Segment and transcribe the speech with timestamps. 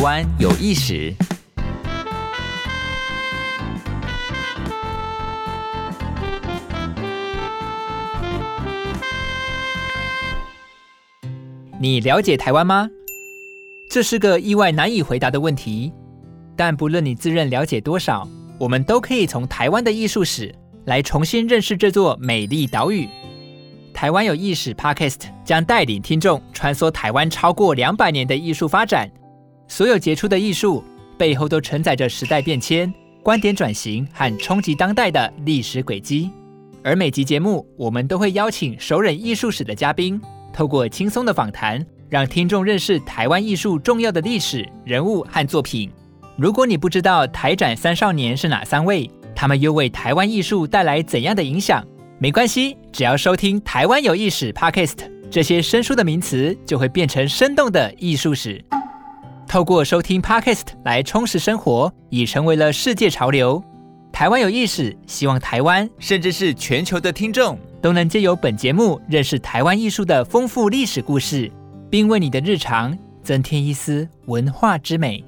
[0.00, 1.12] 湾有意史。
[11.80, 12.88] 你了解台湾吗？
[13.90, 15.92] 这是个意外难以回答的问题。
[16.56, 18.28] 但不论你自认了解多少，
[18.58, 20.54] 我们都可以从台湾的艺术史
[20.86, 23.08] 来重新认识这座美丽岛屿。
[23.94, 29.10] 台湾有艺史 Podcast 将带领听众穿梭台湾超过两百年的艺术发展，
[29.68, 30.82] 所有杰出的艺术
[31.18, 32.92] 背后都承载着时代变迁、
[33.22, 36.30] 观点转型和冲击当代的历史轨迹。
[36.82, 40.20] 而每集节目，我们都会邀请熟稔艺术史的嘉宾。
[40.54, 45.90] 透过轻松的访谈，让听众认识台湾艺术重要的历史人物和作品。
[46.36, 51.84] 如果你不知道台展三少年是哪三位，他们又为台湾艺术带来怎样的影响？
[52.18, 54.96] 没关系，只要收听《台湾有艺史》Podcast，
[55.30, 58.64] 这些生疏的名词就会变成生动的艺术史。
[59.48, 63.64] 透过收听 Podcast 来充实生活，已成为了世界潮流。
[64.12, 67.58] 台湾有意识，希望台湾甚至是全球的听众。
[67.80, 71.50] 都能借由本节目认识台湾艺术的丰富历史故事，
[71.88, 75.24] 并为你的日常增添一丝文化之美。